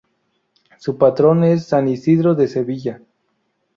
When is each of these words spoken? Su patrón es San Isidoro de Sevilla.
Su 0.79 0.97
patrón 0.97 1.43
es 1.43 1.67
San 1.67 1.87
Isidoro 1.87 2.33
de 2.33 2.47
Sevilla. 2.47 3.03